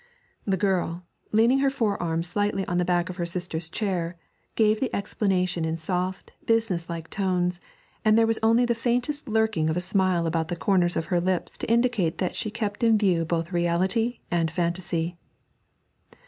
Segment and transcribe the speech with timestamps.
[0.45, 4.17] The girl, leaning her forearms slightly on the back of her sister's chair,
[4.55, 7.61] gave the explanation in soft, business like tones,
[8.03, 11.21] and there was only the faintest lurking of a smile about the corners of her
[11.21, 15.19] lips to indicate that she kept in view both reality and fantasy.